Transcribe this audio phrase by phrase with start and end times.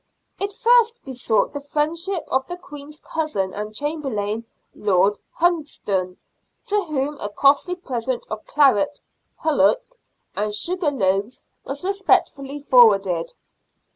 [0.39, 3.05] It first besought the friendship of the LORD TREASURER BUCKHURST.
[3.05, 6.17] 115 Queen's cousin and chamberlain, Lord Hunsdon,
[6.65, 8.99] to whom a costly present of claret,"
[9.43, 9.99] hullock,"
[10.35, 13.35] and sugar loaves was respectfully forwarded.